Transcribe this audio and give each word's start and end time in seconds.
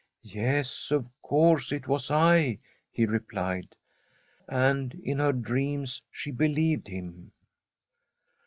'Yes, 0.23 0.89
of 0.89 1.05
course 1.21 1.71
it 1.71 1.87
was 1.87 2.07
1/ 2.07 2.57
he 2.89 3.05
replied. 3.05 3.75
And 4.47 4.95
in 4.95 5.19
her 5.19 5.31
dreams 5.31 6.01
she 6.09 6.31
believed 6.31 6.87
him. 6.87 7.33